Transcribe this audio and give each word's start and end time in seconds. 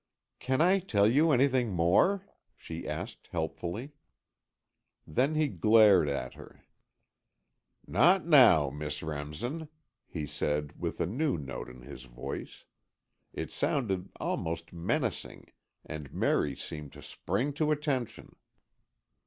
"Can 0.39 0.61
I 0.61 0.79
tell 0.79 1.05
you 1.05 1.29
anything 1.29 1.69
more?" 1.73 2.25
she 2.55 2.87
asked, 2.87 3.27
helpfully. 3.31 3.91
Then 5.05 5.35
he 5.35 5.47
glared 5.47 6.09
at 6.09 6.33
her. 6.33 6.65
"Not 7.85 8.25
now, 8.25 8.71
Miss 8.71 9.03
Remsen," 9.03 9.67
he 10.07 10.25
said, 10.25 10.73
with 10.79 10.99
a 11.01 11.05
new 11.05 11.37
note 11.37 11.69
in 11.69 11.83
his 11.83 12.05
voice. 12.05 12.63
It 13.31 13.51
sounded 13.51 14.09
almost 14.15 14.73
menacing 14.73 15.51
and 15.85 16.11
Merry 16.11 16.55
seemed 16.55 16.93
to 16.93 17.03
spring 17.03 17.53
to 17.53 17.71
attention. 17.71 18.35